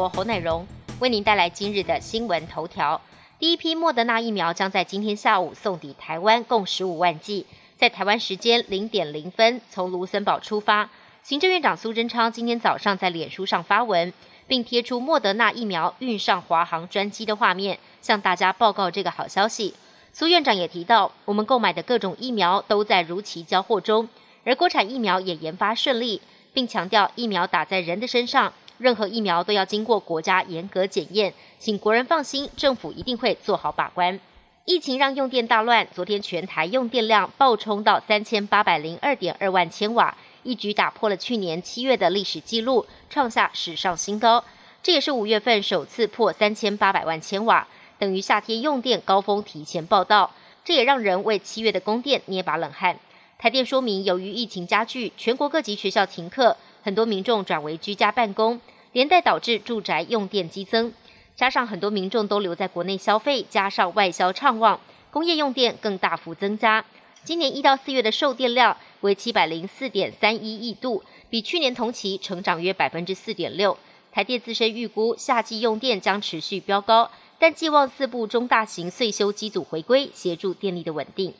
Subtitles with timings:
[0.00, 0.66] 播侯乃荣，
[0.98, 2.98] 为您带来今日的新闻头条。
[3.38, 7.44] 第一批莫德纳疫苗将在今天下午送抵台湾，共十五万剂，
[7.76, 10.88] 在台湾时间零点零分从卢森堡出发。
[11.22, 14.10] 行政院长苏贞昌今天早上在脸书上发文，
[14.46, 19.74] 并贴出莫德纳疫苗运上华航专机的画面，向大家报告这个好消息。
[20.14, 24.08] 苏院长也提到，我们购买的各种疫苗都在如期交货中，
[24.44, 26.22] 而国产疫苗也研发顺利。
[26.54, 34.18] 并强调，疫苗打在人的身上，任何疫苗都要经过国家严格检验，请国人放心，政府一定会做好把关。
[34.64, 44.42] 疫情让用电大乱，昨天全台用电量暴冲到三千八百零二点二万千瓦，一举打破了去年七月的历史纪录，创下史上新高。
[44.82, 50.30] 这也是五月份首次破三千八百万千瓦，等于夏天用电高峰提前报道。
[50.64, 52.98] 这也让人为七月的供电捏把冷汗。
[53.38, 58.60] 台电说明，由于疫情加剧，全国各级学校停课，很多民众转为居家办公，
[58.92, 60.92] 连带导致住宅用电激增。
[61.36, 64.78] 加上很多民众都留在国内消费，加上外销畅旺，
[65.10, 66.84] 工业用电更大幅增加。
[67.24, 73.76] 今年一到四月的售电量为七百零四点三一亿度，比去年同期成长约百分之四点六。
[74.12, 81.32] 台电自身预估，夏季用电将持续飙高，但寄望四部中大型岁修机组回归，协助电力的稳定。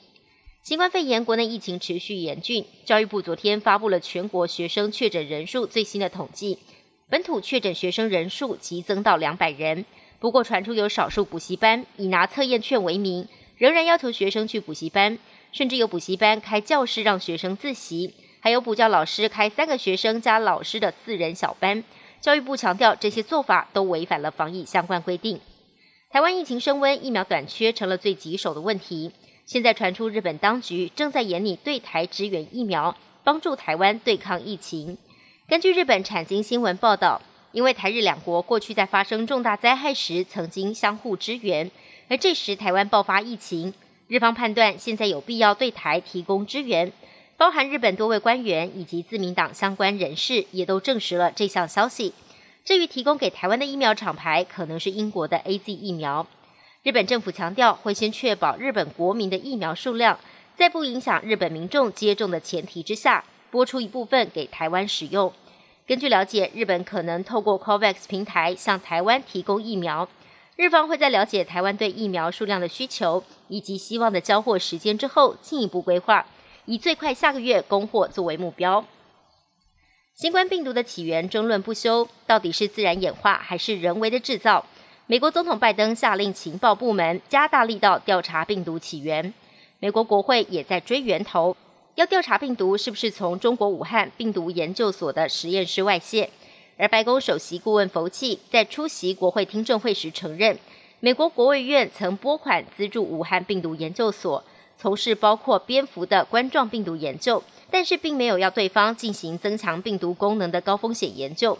[0.62, 6.58] 新冠肺炎国内疫情持续严峻，教育部昨天发布了全国学生确诊人数最新的统计，
[7.08, 9.86] 本土确诊学生人数急增到两百人。
[10.18, 15.18] 不过传出有少数补习班以拿测验券为名，仍然要求学生去补习班，
[15.50, 21.82] 甚至有补习班开教室让学生自习，还有补教老师开三个学生加老师的四人小班。
[22.20, 25.40] 教育部强调，这些做法都违反了防疫相关规定。
[26.10, 29.10] 台湾疫情升温，疫苗短缺成了最棘手的问题。
[29.50, 34.96] 现在传出日本当局正在研拟对台支援疫苗，帮助台湾对抗疫情。
[35.48, 37.20] 根据日本产经新闻报道，
[37.50, 41.68] 因为台日两国过去在发生重大灾害时曾经相互支援，
[42.06, 43.74] 而这时台湾爆发疫情，
[44.06, 46.92] 日方判断现在有必要对台提供支援。
[47.36, 52.14] 包含日本多位官员以及自民党相关人士也都证实了这项消息。
[52.64, 56.24] 至于提供给台湾的疫苗厂牌，可能是英国的 A Z 疫苗。
[56.82, 60.18] 日本政府强调，会先确保日本国民的疫苗数量，
[60.56, 65.30] 在不影响日本民众接种的前提之下，拨出一部分给台湾使用。
[65.86, 70.08] 根据了解，日本可能透过 COVAX 平台向台湾提供疫苗。
[70.56, 76.26] 日方会在了解台湾对疫苗数量的需求以及希望的交货时间之后，进一步规划，
[76.64, 78.86] 以最快下个月供货作为目标。
[80.14, 84.64] 新冠病毒的起源争论不休，到底是自然演化还是人为的制造？
[85.10, 89.34] 美国总统拜登下令情报部门加大力道调查病毒起源，
[89.80, 91.56] 美国国会也在追源头，
[91.96, 96.30] 要调查病毒是不是从中国武汉病毒研究所的实验室外泄。
[96.76, 100.56] 而白宫首席顾问福奇在出席国会听证会时承认，
[101.00, 104.44] 美国国务院曾拨款资助武汉病毒研究所
[104.78, 111.58] 从事包括蝙蝠的冠状病毒研究，但是并没有要对方进行增强病毒功能的高风险研究。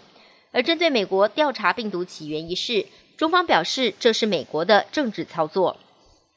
[0.52, 2.84] 而针对美国调查病毒起源一事，
[3.20, 5.76] 中方表示，这是美国的政治操作。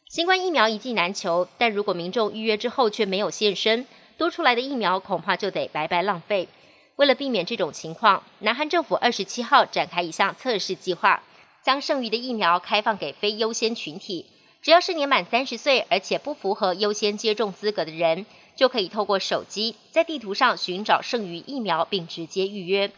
[0.10, 6.50] 新冠疫苗一剂难求，但如果民众预约之后却没有现身，多出来的疫苗恐怕就得白白浪费。
[6.98, 11.24] 为了避免这种情况，南韩政府二十七号展开一项测试计划，
[11.64, 14.26] 将剩余的疫苗开放给非优先群体。
[14.62, 18.26] 只要是年满三十岁而且不符合优先接种资格的人，
[18.58, 22.92] 就可以透过手机在地图上寻找剩余疫苗，并直接预约。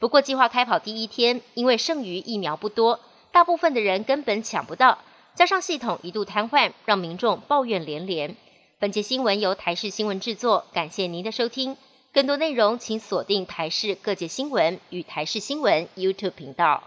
[0.00, 2.98] 不过，计划开跑第一天，因为剩余疫苗不多。
[3.38, 4.98] 大部分的人根本抢不到，
[5.36, 8.34] 加上系统一度瘫痪，让民众抱怨连连。
[8.80, 11.76] 本节新闻由台视新闻制作，感谢您的收听。
[12.12, 16.82] 更多内容请锁定台视各界新闻与台视新闻 YouTube 频道。